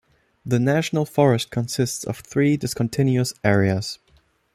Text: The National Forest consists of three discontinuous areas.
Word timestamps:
The 0.43 0.57
National 0.59 1.05
Forest 1.05 1.51
consists 1.51 2.03
of 2.05 2.21
three 2.21 2.57
discontinuous 2.57 3.35
areas. 3.43 3.99